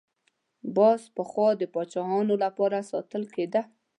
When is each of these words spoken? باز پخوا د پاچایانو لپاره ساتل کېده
باز 0.75 1.01
پخوا 1.15 1.49
د 1.61 1.63
پاچایانو 1.73 2.35
لپاره 2.43 2.77
ساتل 2.91 3.23
کېده 3.35 3.61